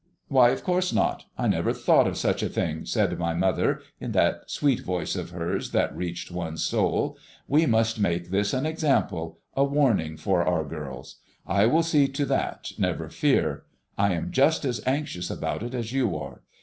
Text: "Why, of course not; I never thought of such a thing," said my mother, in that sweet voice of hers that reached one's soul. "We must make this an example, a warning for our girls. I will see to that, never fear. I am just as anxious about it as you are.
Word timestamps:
"Why, 0.29 0.49
of 0.49 0.63
course 0.63 0.91
not; 0.91 1.25
I 1.37 1.47
never 1.47 1.73
thought 1.73 2.07
of 2.07 2.17
such 2.17 2.41
a 2.41 2.49
thing," 2.49 2.87
said 2.87 3.19
my 3.19 3.35
mother, 3.35 3.81
in 3.99 4.13
that 4.13 4.49
sweet 4.49 4.79
voice 4.79 5.15
of 5.15 5.29
hers 5.29 5.69
that 5.73 5.95
reached 5.95 6.31
one's 6.31 6.65
soul. 6.65 7.19
"We 7.47 7.67
must 7.67 7.99
make 7.99 8.31
this 8.31 8.51
an 8.51 8.65
example, 8.65 9.37
a 9.55 9.63
warning 9.63 10.17
for 10.17 10.43
our 10.43 10.65
girls. 10.65 11.17
I 11.45 11.67
will 11.67 11.83
see 11.83 12.07
to 12.07 12.25
that, 12.25 12.71
never 12.79 13.09
fear. 13.09 13.65
I 13.95 14.13
am 14.15 14.31
just 14.31 14.65
as 14.65 14.81
anxious 14.87 15.29
about 15.29 15.61
it 15.61 15.75
as 15.75 15.93
you 15.93 16.17
are. 16.17 16.41